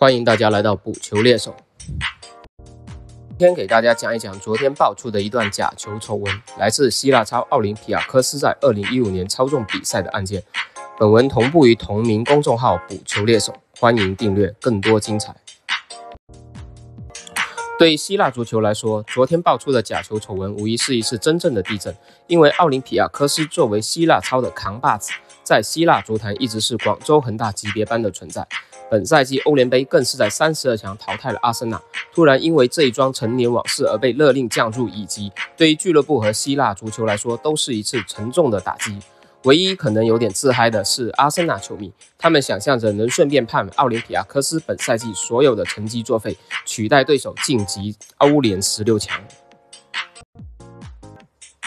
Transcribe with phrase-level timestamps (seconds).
[0.00, 1.54] 欢迎大家来到捕球猎手。
[3.38, 10.42] 今天给大家讲一讲昨天爆出的一段假球丑闻，来自希腊超奥林匹亚科斯在二零一五年操纵比赛的案件。
[10.98, 15.36] 本文同步于同名公众号“捕球猎手”，欢迎订阅，更多精彩。
[17.78, 21.94] 对于希腊足球来说，昨天爆出的假球丑闻无疑是一次真正的地震，
[22.26, 25.12] 因为奥林匹亚科斯作为希腊超的扛把子，
[25.44, 28.48] 在希腊足坛一直是广州恒大级别般的存在。
[28.90, 31.80] 本赛季欧联杯更是在三十二强淘汰了阿森纳，
[32.12, 38.98] 突然因为这一桩陈年往事而被勒令降入乙级，对于俱乐部和希腊足球来说都是一次沉重的打击。
[39.44, 49.18] 唯一可能有点自嗨的是阿森纳球迷，他们想象着能顺便判奥林匹亚科斯本赛季所有的成绩作废，取代对手晋级欧联十六强。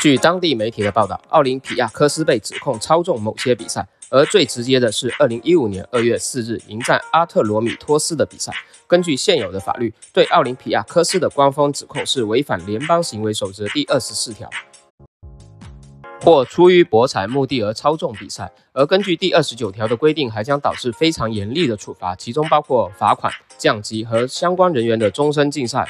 [0.00, 3.86] 据当地媒体的报道，奥林匹亚科斯被指控操纵某些比赛。
[4.12, 8.52] 而最直接的是，二零一五年二月四日迎战阿特罗米托斯的比赛。
[8.86, 14.50] 根据现有的法律，对奥林匹亚科斯的官方指控是违反联邦行为守则第二十四条，
[16.20, 18.52] 或出于博彩目的而操纵比赛。
[18.74, 25.88] 而根据第二十九条的规定，还将导致非常严厉的处罚，其中包括罚款、降级和相关人员的终身禁赛。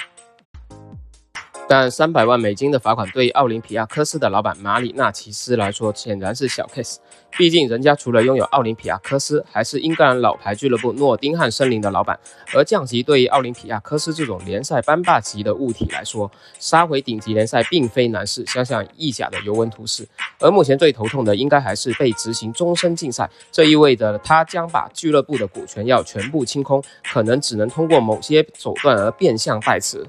[1.72, 6.96] 但三百万美金的罚款对于奥林匹亚科斯的老板马里纳奇斯来说显然是小 case，
[7.30, 12.20] 毕竟人家除了拥有奥林匹亚科斯，还是英格兰老牌俱乐部诺丁汉森林的老板。
[12.54, 20.06] 而降级对于奥林匹亚科斯这种联赛班霸级的物体来说，杀回顶级联赛并非难事，想想意甲的尤文图斯。
[20.40, 30.06] 而目前最头痛的应该还是被执行终身禁赛，这意味着他将把俱乐部的股权要全部清空，可能只能通过某些手段而变相代持。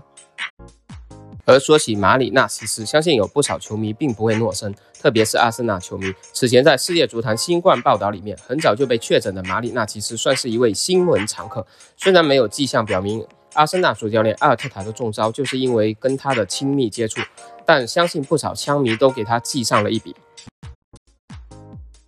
[1.46, 6.14] 而说起马里纳西斯，相信有不少球迷并不会陌生，特别是阿森纳球迷。
[6.32, 11.66] 此前在世界足坛新冠报道里面，很早就被确诊的马里纳其实算是一位新闻常客。
[11.98, 17.20] 虽然没有迹象表明阿森纳主教练阿尔特塔的中招就是因为跟他的亲密接触，
[17.66, 20.16] 但相信不少枪迷都给他记上了一笔。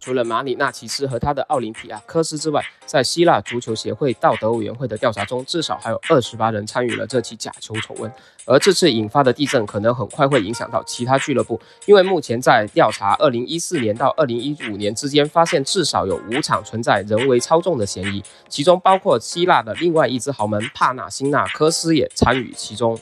[0.05, 8.11] 除了马里纳奇斯和他的奥林匹亚科斯之外，在希腊足球协会道德委员会的调查中，至少还有二十八人参与了这起假球丑闻。
[8.45, 22.95] 而这次引发的地震可能很快会影响到其他俱乐部，因为目前在调查二零一四年到二零一五年之间，发现至少有五场存在人为操纵的嫌疑，其中包括希腊的另外一支豪门帕纳辛纳科斯也参与其中。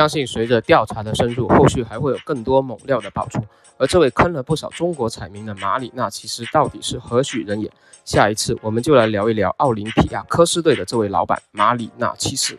[0.00, 3.38] 相信随着调查的深入，后续还会有更多猛料的爆出。
[3.76, 7.70] 而这位坑了不少中国彩民的马里纳，其实到底是何许人也？
[8.06, 12.56] 下一次我们就来聊一聊奥林匹亚科斯队的这位老板马里纳，七世。